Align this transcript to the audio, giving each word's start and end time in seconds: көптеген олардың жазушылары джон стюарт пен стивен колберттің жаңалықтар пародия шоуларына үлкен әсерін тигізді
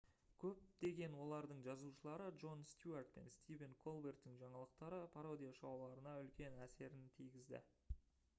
көптеген 0.43 1.17
олардың 1.25 1.59
жазушылары 1.67 2.29
джон 2.39 2.63
стюарт 2.71 3.13
пен 3.19 3.29
стивен 3.35 3.77
колберттің 3.85 4.41
жаңалықтар 4.41 4.97
пародия 5.19 5.53
шоуларына 5.61 6.17
үлкен 6.25 6.61
әсерін 6.69 7.07
тигізді 7.21 7.63